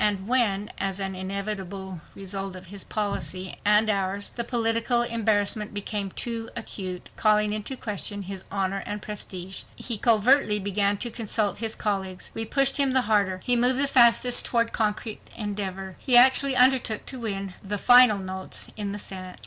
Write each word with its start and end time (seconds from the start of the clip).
And 0.03 0.27
when, 0.27 0.71
as 0.79 0.99
an 0.99 1.13
inevitable 1.13 2.01
result 2.15 2.55
of 2.55 2.65
his 2.73 2.83
policy—and 2.83 3.87
ours—the 3.87 4.43
political 4.45 5.03
embarrassment 5.03 5.75
became 5.75 6.09
too 6.09 6.49
acute, 6.55 7.09
calling 7.15 7.53
into 7.53 7.77
question 7.77 8.23
his 8.23 8.45
honor 8.49 8.81
and 8.87 8.99
prestige, 9.03 9.61
he 9.75 9.99
covertly 9.99 10.57
began 10.57 10.97
to 10.97 11.11
consult 11.11 11.59
his 11.59 11.75
colleagues. 11.75 12.31
We 12.33 12.45
pushed 12.45 12.77
him 12.77 12.93
the 12.93 13.01
harder. 13.01 13.41
He 13.43 13.55
moved 13.55 13.77
the 13.77 13.85
faster 13.85 14.31
toward 14.31 14.73
concrete 14.73 15.21
endeavor. 15.37 15.95
He 15.99 16.17
actually 16.17 16.55
undertook 16.55 17.05
to 17.05 17.19
win 17.19 17.53
the 17.63 17.77
final 17.77 18.17
votes 18.17 18.71
in 18.75 18.93
the 18.93 18.97
Senate. 18.97 19.39